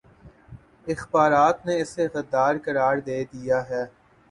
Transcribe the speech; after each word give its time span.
اخبارات 0.87 1.57
نے 1.65 1.75
اسے 1.81 2.03
غدارقرار 2.15 2.95
دے 3.07 3.17
دیاہے 3.31 3.83